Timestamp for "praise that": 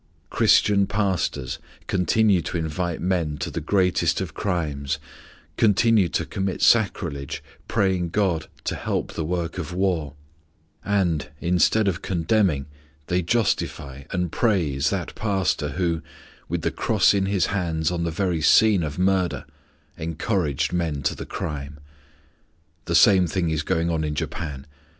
14.31-15.13